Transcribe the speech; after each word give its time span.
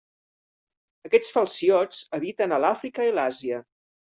Aquests 1.09 1.33
falciots 1.35 2.01
habiten 2.19 2.57
a 2.57 2.61
l'Àfrica 2.65 3.07
i 3.11 3.15
l'Àsia. 3.21 3.63